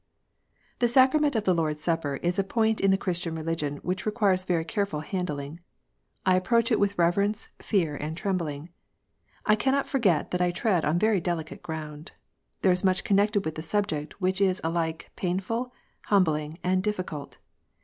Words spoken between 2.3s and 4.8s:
a point in the Christian religion which requires very